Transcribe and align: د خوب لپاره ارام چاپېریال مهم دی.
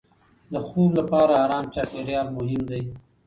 د 0.51 0.53
خوب 0.67 0.89
لپاره 0.99 1.33
ارام 1.43 1.65
چاپېریال 1.73 2.27
مهم 2.37 2.61
دی. 2.71 2.83